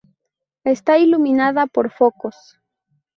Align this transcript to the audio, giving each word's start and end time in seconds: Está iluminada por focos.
Está 0.63 0.97
iluminada 0.97 1.67
por 1.67 1.91
focos. 1.91 2.35